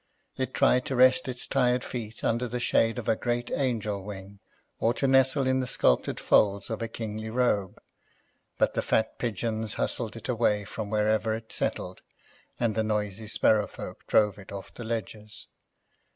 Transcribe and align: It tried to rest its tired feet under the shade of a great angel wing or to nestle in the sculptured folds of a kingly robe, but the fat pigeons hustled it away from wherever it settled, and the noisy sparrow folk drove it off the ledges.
It 0.35 0.55
tried 0.55 0.83
to 0.87 0.95
rest 0.95 1.27
its 1.27 1.45
tired 1.45 1.83
feet 1.83 2.23
under 2.23 2.47
the 2.47 2.59
shade 2.59 2.97
of 2.97 3.07
a 3.07 3.15
great 3.15 3.51
angel 3.51 4.03
wing 4.03 4.39
or 4.79 4.95
to 4.95 5.05
nestle 5.07 5.45
in 5.45 5.59
the 5.59 5.67
sculptured 5.67 6.19
folds 6.19 6.71
of 6.71 6.81
a 6.81 6.87
kingly 6.87 7.29
robe, 7.29 7.79
but 8.57 8.73
the 8.73 8.81
fat 8.81 9.19
pigeons 9.19 9.75
hustled 9.75 10.15
it 10.15 10.27
away 10.27 10.65
from 10.65 10.89
wherever 10.89 11.35
it 11.35 11.51
settled, 11.51 12.01
and 12.59 12.73
the 12.73 12.83
noisy 12.83 13.27
sparrow 13.27 13.67
folk 13.67 14.07
drove 14.07 14.39
it 14.39 14.51
off 14.51 14.73
the 14.73 14.83
ledges. 14.83 15.45